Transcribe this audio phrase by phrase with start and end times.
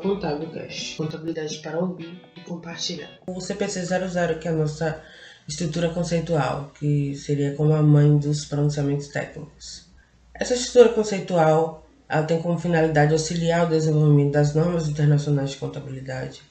[0.00, 3.18] Contábil Cash, contabilidade para ouvir e compartilhar.
[3.26, 5.02] O CPC 00, que é a nossa
[5.46, 9.86] estrutura conceitual, que seria como a mãe dos pronunciamentos técnicos.
[10.34, 16.42] Essa estrutura conceitual ela tem como finalidade auxiliar o desenvolvimento das normas internacionais de contabilidade,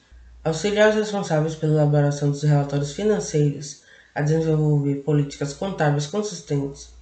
[0.42, 3.82] auxiliar os responsáveis pela elaboração dos relatórios financeiros
[4.14, 6.94] a desenvolver políticas contábeis consistentes,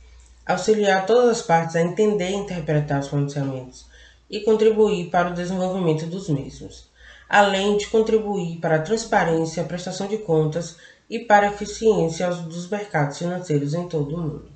[0.45, 3.87] auxiliar todas as partes a entender e interpretar os pronunciamentos
[4.31, 6.91] e contribuir para o desenvolvimento dos mesmos,
[7.29, 10.77] além de contribuir para a transparência, a prestação de contas
[11.09, 14.52] e para a eficiência dos mercados financeiros em todo o mundo.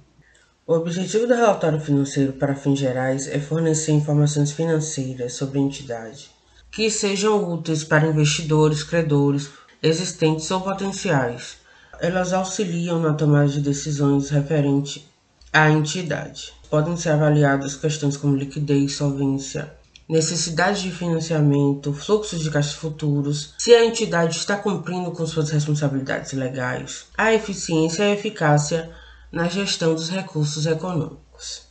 [0.66, 6.30] O objetivo do relatório financeiro para fins gerais é fornecer informações financeiras sobre a entidade
[6.72, 9.50] que sejam úteis para investidores, credores,
[9.82, 11.58] existentes ou potenciais.
[12.00, 15.06] Elas auxiliam na tomada de decisões referente
[15.52, 16.54] à entidade.
[16.72, 19.70] Podem ser avaliadas questões como liquidez, solvência,
[20.08, 26.32] necessidade de financiamento, fluxos de caixa futuros, se a entidade está cumprindo com suas responsabilidades
[26.32, 28.90] legais, a eficiência e a eficácia
[29.30, 31.66] na gestão dos recursos econômicos.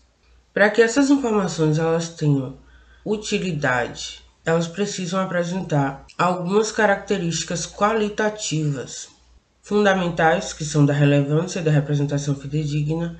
[0.53, 2.59] Para que essas informações elas tenham
[3.03, 9.07] utilidade, elas precisam apresentar algumas características qualitativas
[9.63, 13.19] fundamentais, que são da relevância e da representação fidedigna,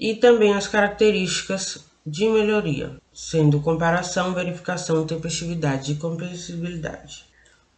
[0.00, 7.26] e também as características de melhoria, sendo comparação, verificação, tempestividade e compreensibilidade.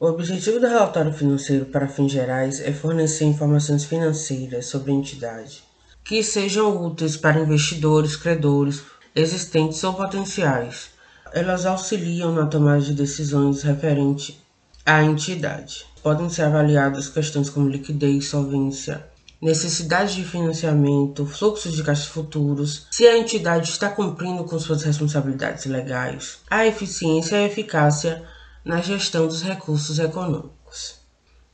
[0.01, 5.71] O objetivo do relatório financeiro para fins gerais é fornecer informações financeiras sobre a entidade
[6.05, 8.83] que sejam úteis para investidores, credores,
[9.15, 10.91] existentes ou potenciais.
[11.33, 14.43] Elas auxiliam na tomada de decisões referente
[14.85, 15.87] à entidade.
[16.03, 19.07] Podem ser avaliadas questões como liquidez, solvência,
[19.43, 25.67] necessidade de financiamento, fluxos de caixa futuros, se a entidade está cumprindo com suas responsabilidades
[25.67, 28.23] legais, a eficiência e a eficácia
[28.65, 31.01] na gestão dos recursos econômicos.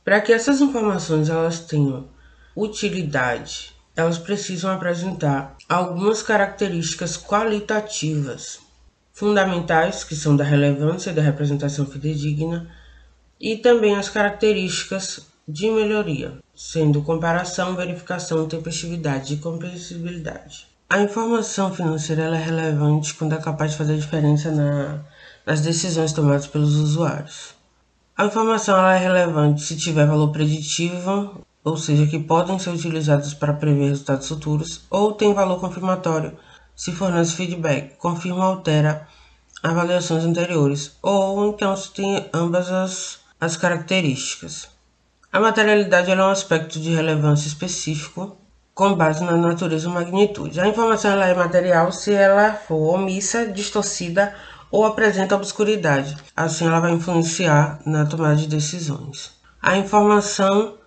[0.05, 2.07] Para que essas informações elas tenham
[2.55, 8.59] utilidade, elas precisam apresentar algumas características qualitativas
[9.11, 12.69] fundamentais, que são da relevância da representação fidedigna,
[13.41, 20.67] e também as características de melhoria, sendo comparação, verificação, tempestividade e compreensibilidade.
[20.89, 24.99] A informação financeira é relevante quando é capaz de fazer diferença na,
[25.45, 27.55] nas decisões tomadas pelos usuários.
[28.17, 33.53] A informação é relevante se tiver valor preditivo, ou seja, que podem ser utilizados para
[33.53, 36.37] prever resultados futuros, ou tem valor confirmatório,
[36.75, 39.07] se fornece feedback, confirma ou altera
[39.63, 44.77] avaliações anteriores, ou então se tem ambas as, as características.
[45.31, 48.35] A materialidade é um aspecto de relevância específico
[48.73, 50.59] com base na natureza ou magnitude.
[50.59, 54.33] A informação é material se ela for omissa, distorcida
[54.71, 56.17] ou apresenta obscuridade.
[56.35, 59.31] Assim, ela vai influenciar na tomada de decisões.
[59.61, 60.79] A informação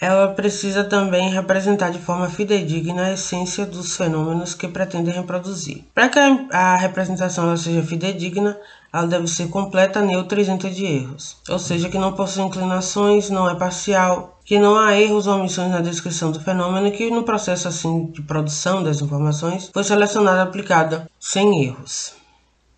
[0.00, 5.84] ela precisa também representar de forma fidedigna a essência dos fenômenos que pretendem reproduzir.
[5.94, 6.18] Para que
[6.52, 8.56] a representação seja fidedigna,
[8.92, 13.30] ela deve ser completa, neutra e isenta de erros, ou seja, que não possui inclinações,
[13.30, 17.10] não é parcial, que não há erros ou omissões na descrição do fenômeno e que
[17.10, 22.18] no processo assim de produção das informações foi selecionada e aplicada sem erros.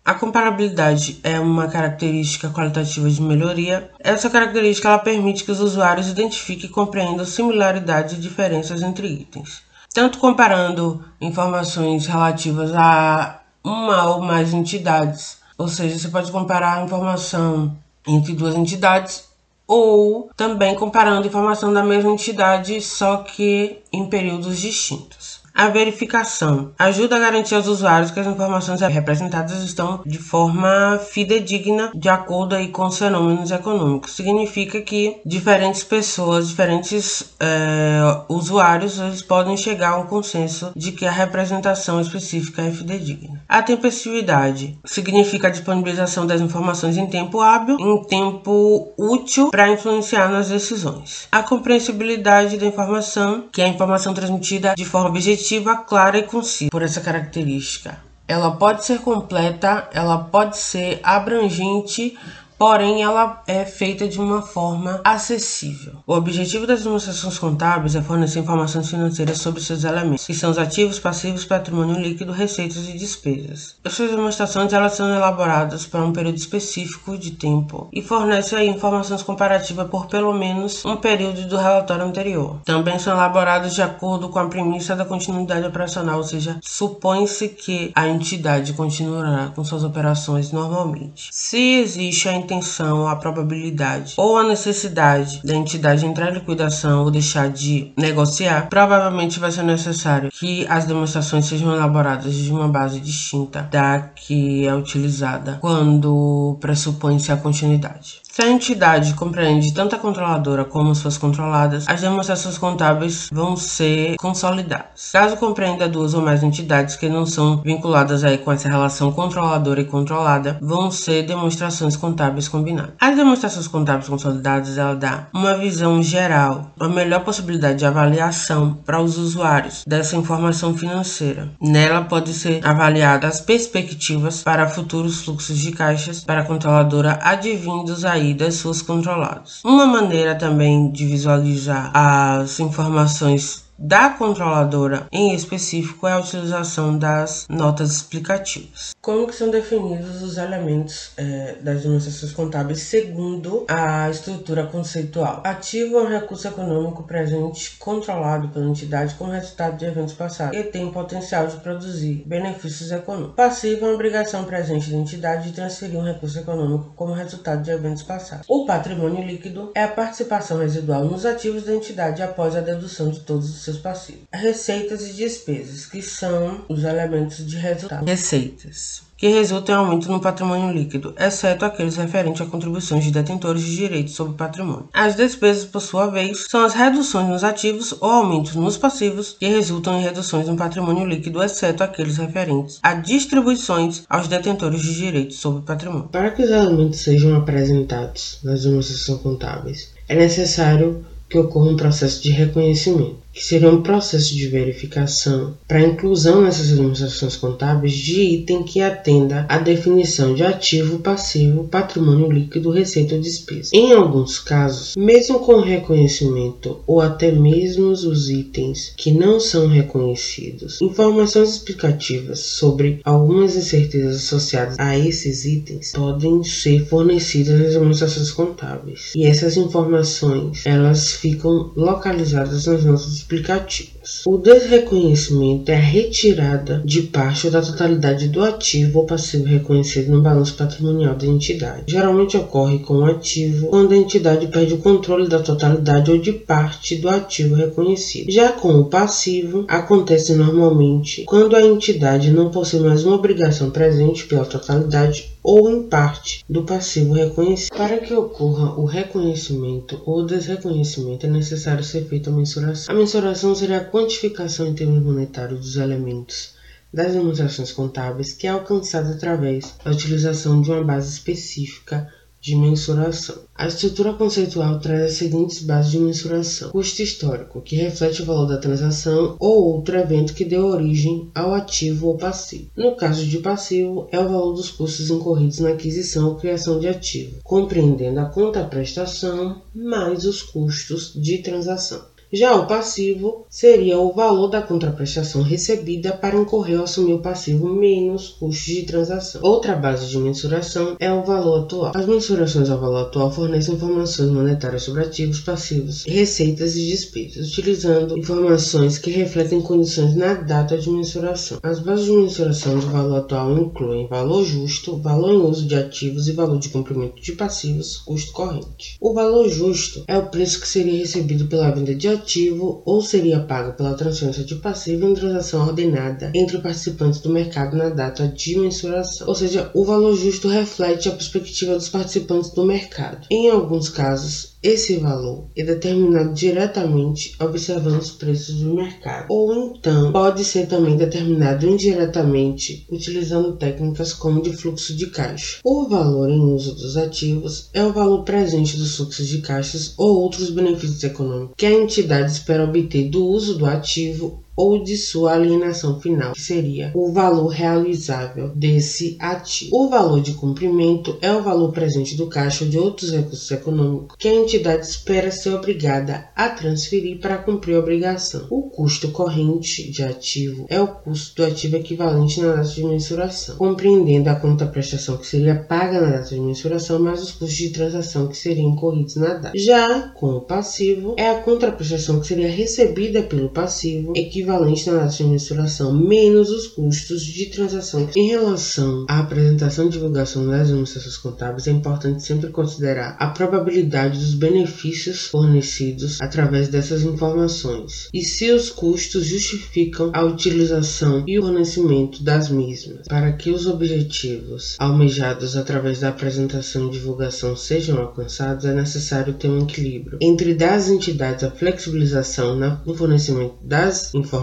[0.03, 3.91] A comparabilidade é uma característica qualitativa de melhoria.
[3.99, 9.61] Essa característica ela permite que os usuários identifiquem e compreendam similaridades e diferenças entre itens,
[9.93, 16.83] tanto comparando informações relativas a uma ou mais entidades, ou seja, você pode comparar a
[16.83, 17.77] informação
[18.07, 19.29] entre duas entidades
[19.67, 25.40] ou também comparando informação da mesma entidade, só que em períodos distintos.
[25.53, 31.91] A verificação ajuda a garantir aos usuários que as informações representadas estão de forma fidedigna
[31.93, 34.15] de acordo aí com os fenômenos econômicos.
[34.15, 41.05] Significa que diferentes pessoas, diferentes é, usuários, eles podem chegar a um consenso de que
[41.05, 43.41] a representação específica é fidedigna.
[43.47, 50.29] A tempestividade significa a disponibilização das informações em tempo hábil, em tempo útil para influenciar
[50.29, 51.27] nas decisões.
[51.31, 56.23] A compreensibilidade da informação, que é a informação transmitida de forma objetiva objetiva, clara e
[56.23, 56.69] concisa.
[56.69, 57.97] Por essa característica,
[58.27, 62.17] ela pode ser completa, ela pode ser abrangente,
[62.61, 65.93] porém ela é feita de uma forma acessível.
[66.05, 70.59] O objetivo das demonstrações contábeis é fornecer informações financeiras sobre seus elementos, que são os
[70.59, 73.77] ativos, passivos, patrimônio líquido, receitas e despesas.
[73.83, 79.89] Essas demonstrações elas são elaboradas para um período específico de tempo e fornecem informações comparativas
[79.89, 82.61] por pelo menos um período do relatório anterior.
[82.63, 87.91] Também são elaboradas de acordo com a premissa da continuidade operacional, ou seja, supõe-se que
[87.95, 91.27] a entidade continuará com suas operações normalmente.
[91.31, 97.11] Se existe a intenção, a probabilidade ou a necessidade da entidade entrar em liquidação ou
[97.11, 102.99] deixar de negociar, provavelmente vai ser necessário que as demonstrações sejam elaboradas de uma base
[102.99, 108.21] distinta da que é utilizada quando pressupõe-se a continuidade.
[108.31, 114.15] Se a entidade compreende tanto a controladora como suas controladas, as demonstrações contábeis vão ser
[114.15, 115.11] consolidadas.
[115.11, 119.81] Caso compreenda duas ou mais entidades que não são vinculadas aí com essa relação controladora
[119.81, 122.93] e controlada, vão ser demonstrações contábeis combinadas.
[123.01, 129.01] As demonstrações contábeis consolidadas ela dá uma visão geral, a melhor possibilidade de avaliação para
[129.01, 131.51] os usuários dessa informação financeira.
[131.61, 138.05] Nela pode ser avaliadas as perspectivas para futuros fluxos de caixas para a controladora advindos
[138.05, 139.61] aí das suas controladas.
[139.63, 147.47] Uma maneira também de visualizar as informações da controladora em específico é a utilização das
[147.49, 148.91] notas explicativas.
[149.01, 155.41] Como que são definidos os elementos é, das demonstrações contábeis segundo a estrutura conceitual?
[155.43, 160.63] Ativo é um recurso econômico presente controlado pela entidade como resultado de eventos passados e
[160.63, 163.35] tem potencial de produzir benefícios econômicos.
[163.35, 167.71] Passivo é uma obrigação presente da entidade de transferir um recurso econômico como resultado de
[167.71, 168.45] eventos passados.
[168.47, 173.21] O patrimônio líquido é a participação residual nos ativos da entidade após a dedução de
[173.21, 174.23] todos os seus seus passivos.
[174.31, 178.05] Receitas e despesas, que são os elementos de resultado.
[178.05, 183.61] Receitas que resultam em aumento no patrimônio líquido, exceto aqueles referentes a contribuições de detentores
[183.61, 184.89] de direitos sobre patrimônio.
[184.91, 189.45] As despesas, por sua vez, são as reduções nos ativos ou aumentos nos passivos que
[189.45, 195.37] resultam em reduções no patrimônio líquido, exceto aqueles referentes a distribuições aos detentores de direitos
[195.37, 196.09] sobre patrimônio.
[196.09, 202.23] Para que os elementos sejam apresentados nas demonstrações contábeis, é necessário que ocorra um processo
[202.23, 208.63] de reconhecimento que seria um processo de verificação para inclusão nessas demonstrações contábeis de item
[208.63, 213.69] que atenda à definição de ativo, passivo, patrimônio líquido, receita ou despesa.
[213.73, 220.81] Em alguns casos, mesmo com reconhecimento ou até mesmo os itens que não são reconhecidos,
[220.81, 229.11] informações explicativas sobre algumas incertezas associadas a esses itens podem ser fornecidas nas demonstrações contábeis.
[229.15, 233.90] E essas informações, elas ficam localizadas nas nossas explicativas.
[234.25, 240.11] O desreconhecimento é a retirada de parte ou da totalidade do ativo ou passivo reconhecido
[240.11, 241.83] no balanço patrimonial da entidade.
[241.87, 246.33] Geralmente ocorre com o ativo quando a entidade perde o controle da totalidade ou de
[246.33, 248.31] parte do ativo reconhecido.
[248.31, 254.25] Já com o passivo, acontece normalmente quando a entidade não possui mais uma obrigação presente
[254.25, 257.75] pela totalidade ou em parte do passivo reconhecido.
[257.75, 262.93] Para que ocorra o reconhecimento ou desreconhecimento, é necessário ser feita a mensuração.
[262.93, 266.53] A mensuração seria quantificação em termos monetários dos elementos
[266.93, 272.11] das demonstrações contábeis que é alcançada através da utilização de uma base específica
[272.41, 273.43] de mensuração.
[273.55, 278.47] A estrutura conceitual traz as seguintes bases de mensuração: custo histórico, que reflete o valor
[278.47, 282.71] da transação ou outro evento que deu origem ao ativo ou passivo.
[282.75, 286.87] No caso de passivo, é o valor dos custos incorridos na aquisição ou criação de
[286.87, 292.10] ativo, compreendendo a contraprestação mais os custos de transação.
[292.33, 297.67] Já o passivo seria o valor da contraprestação recebida para incorrer ou assumir o passivo
[297.67, 299.41] menos custos de transação.
[299.43, 301.91] Outra base de mensuração é o valor atual.
[301.93, 308.17] As mensurações ao valor atual fornecem informações monetárias sobre ativos, passivos, receitas e despesas, utilizando
[308.17, 311.59] informações que refletem condições na data de mensuração.
[311.61, 316.29] As bases de mensuração do valor atual incluem valor justo, valor em uso de ativos
[316.29, 318.95] e valor de comprimento de passivos, custo corrente.
[319.01, 323.01] O valor justo é o preço que seria recebido pela venda de ativos ativo ou
[323.01, 328.27] seria pago pela transferência de passivo em transação ordenada entre participantes do mercado na data
[328.27, 329.27] de mensuração.
[329.27, 333.27] Ou seja, o valor justo reflete a perspectiva dos participantes do mercado.
[333.29, 340.11] Em alguns casos, esse valor é determinado diretamente observando os preços do mercado, ou então
[340.11, 345.59] pode ser também determinado indiretamente utilizando técnicas como de fluxo de caixa.
[345.63, 350.21] O valor em uso dos ativos é o valor presente dos fluxos de caixas ou
[350.21, 355.33] outros benefícios econômicos que a entidade espera obter do uso do ativo ou de sua
[355.33, 359.75] alienação final, que seria o valor realizável desse ativo.
[359.75, 364.15] O valor de cumprimento é o valor presente do caixa ou de outros recursos econômicos
[364.19, 368.45] que a entidade espera ser obrigada a transferir para cumprir a obrigação.
[368.51, 373.55] O custo corrente de ativo é o custo do ativo equivalente na data de mensuração,
[373.55, 378.27] compreendendo a contraprestação que seria paga na data de mensuração mais os custos de transação
[378.27, 379.57] que seriam incorridos na data.
[379.57, 384.97] Já com o passivo, é a contraprestação que seria recebida pelo passivo, equivalente equivalente na
[384.97, 388.09] data de menos os custos de transação.
[388.15, 394.19] Em relação à apresentação e divulgação das demonstrações contábeis, é importante sempre considerar a probabilidade
[394.19, 401.43] dos benefícios fornecidos através dessas informações e se os custos justificam a utilização e o
[401.43, 403.07] fornecimento das mesmas.
[403.07, 409.49] Para que os objetivos almejados através da apresentação e divulgação sejam alcançados, é necessário ter
[409.49, 412.55] um equilíbrio entre das entidades a flexibilização
[412.85, 414.40] no fornecimento das informações,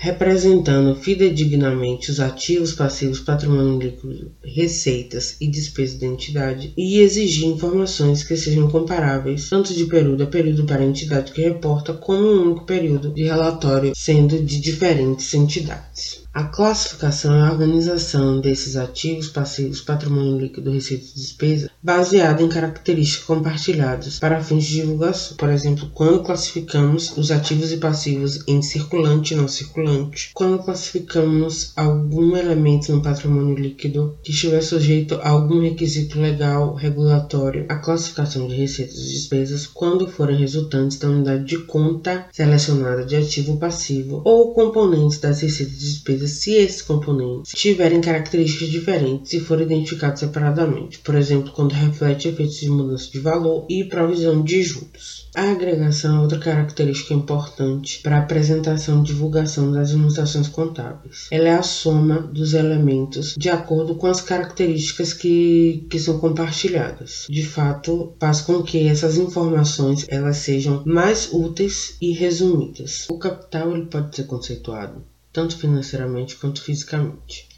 [0.00, 8.24] representando fidedignamente os ativos, passivos, patrimônio líquido, receitas e despesas da entidade, e exigir informações
[8.24, 12.42] que sejam comparáveis tanto de período a período para a entidade que reporta, como um
[12.42, 16.20] único período de relatório, sendo de diferentes entidades.
[16.32, 22.48] A classificação e a organização desses ativos, passivos, patrimônio líquido, receita e despesa, baseada em
[22.48, 25.36] características compartilhadas para fins de divulgação.
[25.36, 31.72] Por exemplo, quando classificamos os ativos e passivos em circulante e não circulante, quando classificamos
[31.74, 38.46] algum elemento no patrimônio líquido que estiver sujeito a algum requisito legal regulatório, a classificação
[38.46, 44.22] de receitas e despesas quando forem resultantes da unidade de conta selecionada de ativo passivo
[44.24, 50.20] ou componentes das receitas e despesas se esses componentes tiverem características diferentes e forem identificados
[50.20, 55.28] separadamente, por exemplo, quando reflete efeitos de mudança de valor e provisão de juros.
[55.34, 61.28] A agregação é outra característica importante para a apresentação e divulgação das ilustrações contábeis.
[61.30, 67.26] Ela é a soma dos elementos de acordo com as características que, que são compartilhadas.
[67.30, 73.06] De fato, faz com que essas informações elas sejam mais úteis e resumidas.
[73.08, 77.48] O capital ele pode ser conceituado tanto financeiramente quanto fisicamente.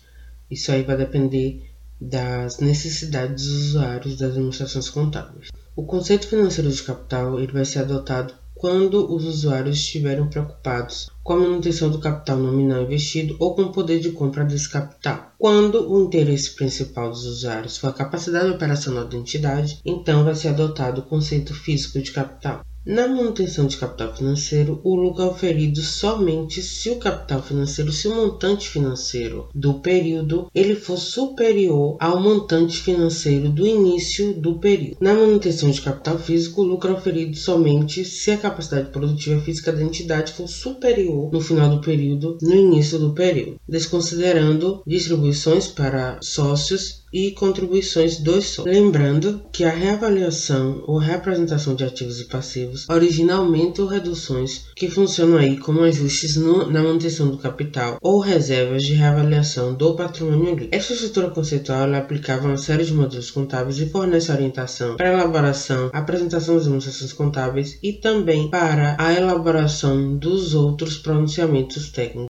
[0.50, 5.48] Isso aí vai depender das necessidades dos usuários das administrações contábeis.
[5.74, 11.32] O conceito financeiro de capital ele vai ser adotado quando os usuários estiverem preocupados com
[11.32, 15.32] a manutenção do capital nominal investido ou com o poder de compra desse capital.
[15.36, 20.48] Quando o interesse principal dos usuários for a capacidade operacional da entidade, então vai ser
[20.48, 22.62] adotado o conceito físico de capital.
[22.84, 28.08] Na manutenção de capital financeiro, o lucro é oferido somente se o capital financeiro, se
[28.08, 34.96] o montante financeiro do período, ele for superior ao montante financeiro do início do período.
[35.00, 39.72] Na manutenção de capital físico, o lucro é oferido somente se a capacidade produtiva física
[39.72, 46.18] da entidade for superior no final do período, no início do período, desconsiderando distribuições para
[46.20, 48.66] sócios e contribuições dos sócios.
[48.66, 54.88] Lembrando que a reavaliação ou reapresentação de ativos e passivos origina aumento ou reduções que
[54.88, 60.50] funcionam aí como ajustes no, na manutenção do capital ou reservas de reavaliação do patrimônio
[60.50, 60.68] líquido.
[60.72, 65.10] Essa estrutura conceitual é aplicável a uma série de modelos contábeis e fornece orientação para
[65.10, 72.32] a elaboração, apresentação das demonstrações contábeis e também para a elaboração dos outros pronunciamentos técnicos.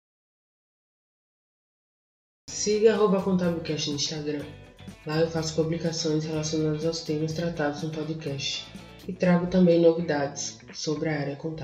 [2.49, 4.64] Siga arroba Contábilcast no Instagram.
[5.05, 8.65] Lá eu faço publicações relacionadas aos temas tratados no podcast
[9.07, 11.63] e trago também novidades sobre a área contábil.